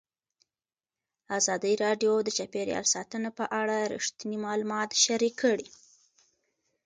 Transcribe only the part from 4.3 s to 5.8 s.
معلومات شریک کړي.